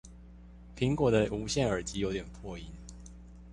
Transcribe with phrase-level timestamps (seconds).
[0.75, 2.65] 蘋果的無線耳機有點破音